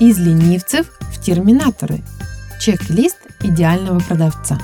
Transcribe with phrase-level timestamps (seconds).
[0.00, 2.02] Из ленивцев в терминаторы.
[2.60, 4.56] Чек-лист идеального продавца.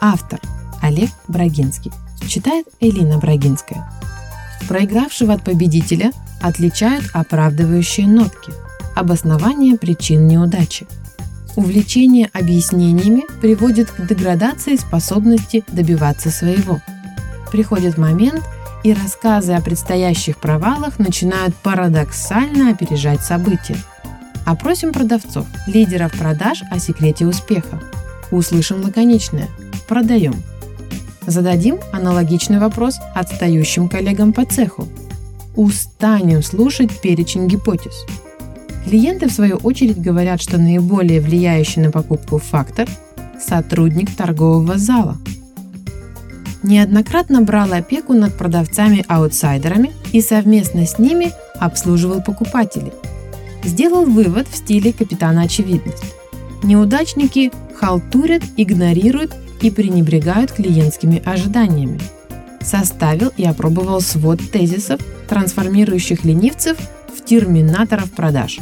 [0.00, 0.38] Автор
[0.80, 1.90] Олег Брагинский.
[2.28, 3.90] Читает Элина Брагинская.
[4.68, 8.52] Проигравшего от победителя отличают оправдывающие нотки,
[8.94, 10.86] обоснование причин неудачи.
[11.56, 16.80] Увлечение объяснениями приводит к деградации способности добиваться своего.
[17.50, 18.44] Приходит момент,
[18.84, 23.76] и рассказы о предстоящих провалах начинают парадоксально опережать события.
[24.44, 27.80] Опросим продавцов, лидеров продаж о секрете успеха.
[28.30, 29.48] Услышим лаконичное
[29.86, 30.34] «продаем».
[31.26, 34.88] Зададим аналогичный вопрос отстающим коллегам по цеху.
[35.54, 37.94] Устанем слушать перечень гипотез.
[38.84, 42.88] Клиенты, в свою очередь, говорят, что наиболее влияющий на покупку фактор–
[43.40, 45.18] сотрудник торгового зала.
[46.62, 52.92] Неоднократно брал опеку над продавцами-аутсайдерами и совместно с ними обслуживал покупателей.
[53.64, 56.04] Сделал вывод в стиле капитана очевидность.
[56.62, 62.00] Неудачники халтурят, игнорируют и пренебрегают клиентскими ожиданиями.
[62.60, 66.76] Составил и опробовал свод тезисов, трансформирующих ленивцев
[67.16, 68.58] в терминаторов продаж.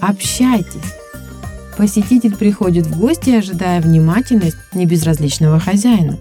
[0.00, 0.94] Общайтесь!
[1.76, 6.18] Посетитель приходит в гости, ожидая внимательность небезразличного хозяина.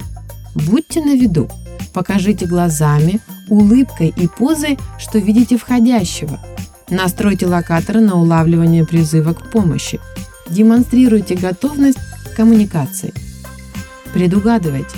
[0.54, 1.50] Будьте на виду,
[1.94, 6.40] покажите глазами, улыбкой и позой, что видите входящего.
[6.90, 10.00] Настройте локаторы на улавливание призыва к помощи.
[10.50, 13.14] Демонстрируйте готовность к коммуникации–
[14.14, 14.98] Предугадывайте.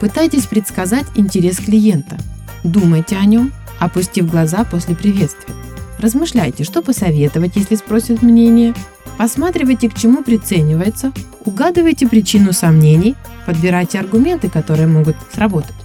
[0.00, 2.16] Пытайтесь предсказать интерес клиента.
[2.64, 5.54] Думайте о нем, опустив глаза после приветствия.
[5.98, 8.74] Размышляйте, что посоветовать, если спросят мнение.
[9.16, 11.12] Посматривайте, к чему приценивается.
[11.44, 13.14] Угадывайте причину сомнений.
[13.46, 15.76] Подбирайте аргументы, которые могут сработать.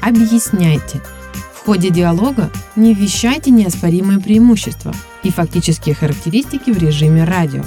[0.00, 1.02] Объясняйте.
[1.64, 7.64] В ходе диалога не вещайте неоспоримые преимущества и фактические характеристики в режиме радио.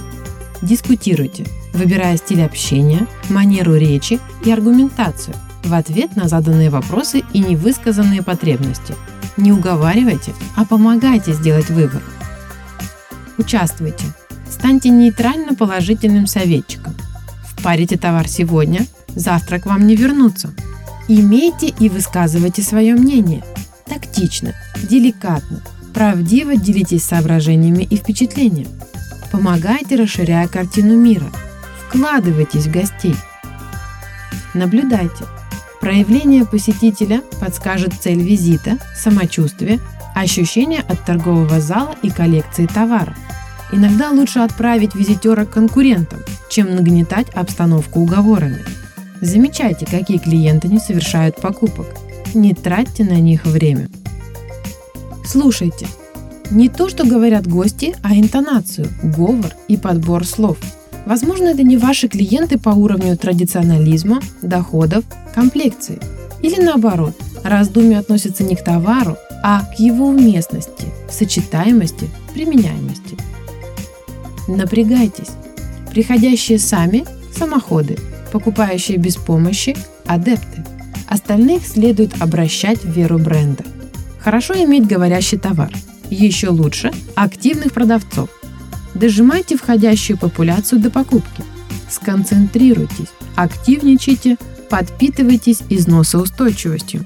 [0.61, 8.21] Дискутируйте, выбирая стиль общения, манеру речи и аргументацию в ответ на заданные вопросы и невысказанные
[8.21, 8.93] потребности.
[9.35, 12.03] Не уговаривайте, а помогайте сделать выбор.
[13.39, 14.05] Участвуйте.
[14.47, 16.93] Станьте нейтрально положительным советчиком.
[17.47, 20.53] Впарите товар сегодня, завтра к вам не вернутся.
[21.07, 23.43] Имейте и высказывайте свое мнение.
[23.89, 24.53] Тактично,
[24.89, 25.61] деликатно,
[25.93, 28.71] правдиво делитесь соображениями и впечатлениями.
[29.31, 31.29] Помогайте, расширяя картину мира–
[31.87, 33.15] Вкладывайтесь в гостей.
[34.53, 35.23] Наблюдайте.
[35.79, 39.79] Проявление посетителя подскажет цель визита, самочувствие,
[40.13, 43.15] ощущения от торгового зала и коллекции товара.
[43.71, 48.65] Иногда лучше отправить визитера к конкурентам, чем нагнетать обстановку уговорами.
[49.21, 51.87] Замечайте, какие клиенты не совершают покупок.
[52.33, 53.89] Не тратьте на них время.
[55.25, 55.87] Слушайте.
[56.49, 60.57] Не то, что говорят гости, а интонацию, говор и подбор слов–
[61.07, 66.01] Возможно, это не ваши клиенты по уровню традиционализма, доходов, комплекции.
[66.41, 67.15] Или наоборот,
[67.45, 73.17] раздумья относятся не к товару, а к его уместности, сочетаемости, применяемости.
[74.49, 75.29] Напрягайтесь.
[75.91, 77.97] Приходящие сами– самоходы,
[78.33, 80.65] покупающие без помощи– адепты.
[81.07, 83.63] Остальных следует обращать в веру бренда.
[84.19, 85.71] Хорошо иметь говорящий товар.
[86.09, 88.29] Еще лучше– активных продавцов,
[88.97, 91.43] Дожимайте входящую популяцию до покупки.
[91.87, 94.37] Сконцентрируйтесь, активничайте,
[94.69, 97.05] подпитывайтесь износоустойчивостью.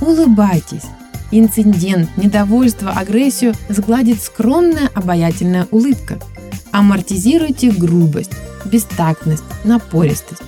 [0.00, 0.84] Улыбайтесь.
[1.32, 6.18] Инцидент, недовольство, агрессию сгладит скромная обаятельная улыбка.
[6.70, 8.32] Амортизируйте грубость,
[8.64, 10.42] бестактность, напористость.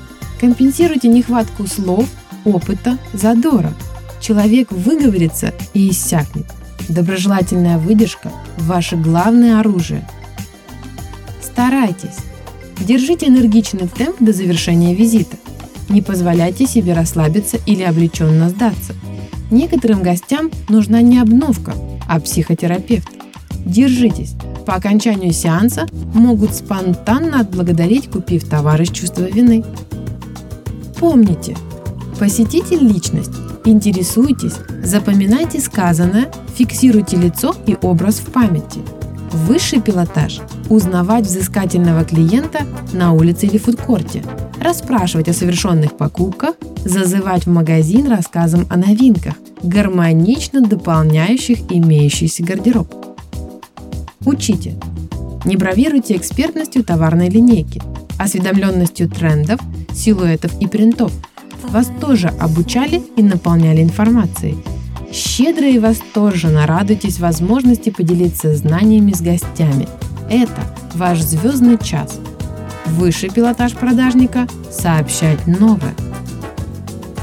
[0.44, 2.06] Компенсируйте нехватку слов,
[2.44, 3.72] опыта, задора.
[4.20, 6.44] Человек выговорится и иссякнет.
[6.86, 10.06] Доброжелательная выдержка– ваше главное оружие.
[11.40, 12.18] Старайтесь.
[12.78, 15.38] Держите энергичный темп до завершения визита.
[15.88, 18.92] Не позволяйте себе расслабиться или облеченно сдаться.
[19.50, 21.72] Некоторым гостям нужна не обновка,
[22.06, 23.08] а психотерапевт.
[23.64, 24.34] Держитесь.
[24.66, 29.64] По окончанию сеанса могут спонтанно отблагодарить, купив товар из чувства вины.
[31.04, 31.54] Помните,
[32.18, 33.30] посетитель– личность.
[33.66, 38.80] Интересуйтесь, запоминайте сказанное, фиксируйте лицо и образ в памяти.
[39.30, 40.40] Высший пилотаж–
[40.70, 42.60] узнавать взыскательного клиента
[42.94, 44.24] на улице или фудкорте,
[44.58, 46.54] расспрашивать о совершенных покупках,
[46.86, 52.90] зазывать в магазин рассказом о новинках, гармонично дополняющих имеющийся гардероб.
[54.24, 54.74] Учите.
[55.44, 57.82] Не бравируйте экспертностью товарной линейки,
[58.18, 59.60] осведомленностью трендов,
[59.94, 61.12] силуэтов и принтов–
[61.68, 64.58] вас тоже обучали и наполняли информацией.
[65.12, 69.88] Щедро и восторженно радуйтесь возможности поделиться знаниями с гостями.
[70.28, 70.62] Это
[70.94, 72.18] ваш звездный час.
[72.86, 75.94] Высший пилотаж продажника– сообщать новое.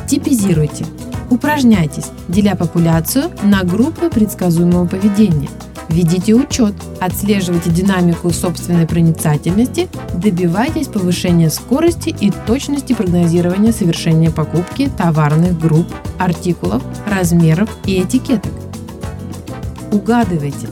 [0.08, 0.86] Типизируйте.
[1.30, 5.50] Упражняйтесь, деля популяцию на группы предсказуемого поведения–
[5.90, 15.60] Ведите учет, отслеживайте динамику собственной проницательности, добивайтесь повышения скорости и точности прогнозирования совершения покупки товарных
[15.60, 15.88] групп,
[16.18, 18.54] артикулов, размеров и этикеток.
[19.92, 20.70] Угадывайте.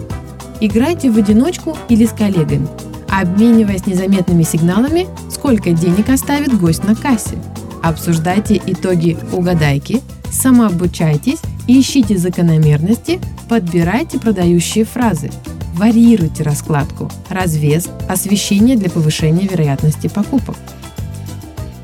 [0.61, 2.67] Играйте в одиночку или с коллегами,
[3.09, 7.38] обмениваясь незаметными сигналами, сколько денег оставит гость на кассе.
[7.81, 10.01] Обсуждайте итоги угадайки,
[10.31, 13.19] самообучайтесь и ищите закономерности,
[13.50, 15.31] подбирайте продающие фразы,
[15.74, 20.56] варьируйте раскладку, развес, освещение для повышения вероятности покупок.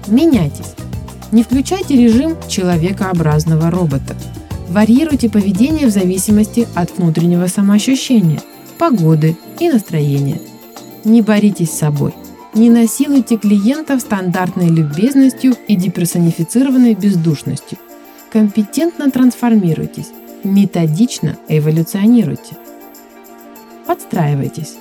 [0.08, 0.76] Меняйтесь.
[1.32, 4.16] Не включайте режим человекообразного робота.
[4.70, 8.42] Варьируйте поведение в зависимости от внутреннего самоощущения,
[8.78, 10.40] погоды и настроения.
[11.04, 12.14] Не боритесь с собой.
[12.54, 17.78] Не насилуйте клиентов стандартной любезностью и деперсонифицированной бездушностью
[18.36, 20.10] компетентно трансформируйтесь,
[20.46, 22.56] методично эволюционируйте.
[23.86, 24.76] Подстраивайтесь.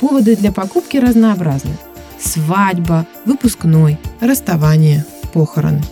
[0.00, 1.72] Поводы для покупки разнообразны.
[2.20, 5.82] Свадьба, выпускной, расставание, похороны.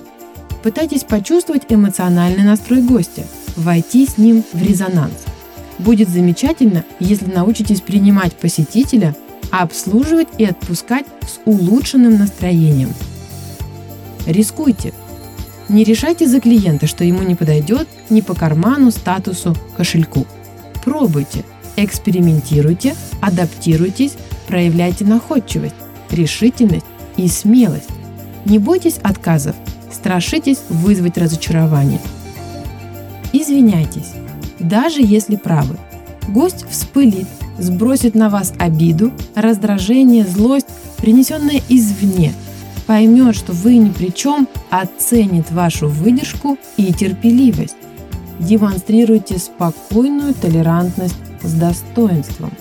[0.63, 3.23] Пытайтесь почувствовать эмоциональный настрой гостя,
[3.57, 5.15] войти с ним в резонанс.
[5.79, 9.15] Будет замечательно, если научитесь принимать посетителя,
[9.51, 12.93] обслуживать и отпускать с улучшенным настроением.
[14.27, 14.93] Рискуйте–
[15.69, 20.27] не решайте за клиента, что ему не подойдет ни по карману, статусу, кошельку.
[20.85, 21.45] Пробуйте,
[21.77, 24.15] экспериментируйте, адаптируйтесь,
[24.47, 25.75] проявляйте находчивость,
[26.11, 26.87] решительность
[27.17, 27.89] и смелость.
[28.45, 29.57] Не бойтесь отказов,
[29.93, 32.01] страшитесь вызвать разочарование.
[33.33, 34.13] Извиняйтесь,
[34.61, 35.77] даже если правы.
[36.29, 37.27] Гость вспылит,
[37.59, 40.69] сбросит на вас обиду, раздражение, злость,
[40.99, 42.33] принесенное извне–
[42.87, 47.77] поймет, что вы ни при чем, оценит вашу выдержку и терпеливость.
[48.39, 52.53] Демонстрируйте спокойную толерантность с достоинством.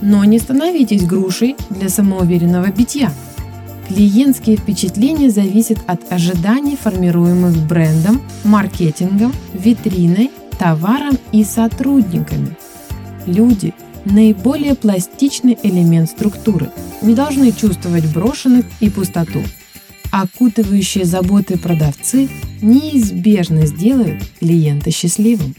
[0.00, 3.12] Но не становитесь грушей для самоуверенного битья.
[3.88, 12.56] Клиентские впечатления зависят от ожиданий, формируемых брендом, маркетингом, витриной, товаром и сотрудниками.
[13.26, 16.70] Люди– наиболее пластичный элемент структуры,
[17.02, 19.40] не должны чувствовать брошенных и пустоту–
[20.10, 22.28] окутывающие заботы продавцы
[22.60, 25.54] неизбежно сделают клиента счастливым.